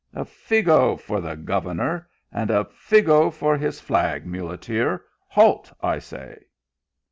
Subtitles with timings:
[0.15, 0.65] "A fig
[0.99, 4.25] for the governor, and a fig for his flag.
[4.25, 6.41] Muleteer, halt, I say."